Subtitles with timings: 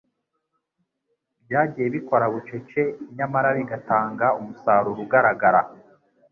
[1.45, 2.81] byagiye bikora bucece
[3.17, 5.61] nyamara bigatanga umusaruro ugaragara